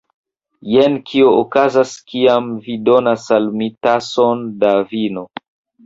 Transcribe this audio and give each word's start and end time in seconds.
Jen 0.75 0.95
kio 1.09 1.27
okazas 1.41 1.93
kiam 2.13 2.49
vi 2.65 2.81
donas 2.91 3.31
al 3.39 3.49
mi 3.61 3.71
tason 3.89 4.45
da 4.65 4.77
vino 4.93 5.33